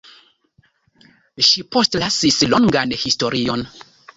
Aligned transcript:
Ŝi 1.49 1.65
postlasis 1.75 2.41
longan 2.55 2.99
historion. 3.07 3.69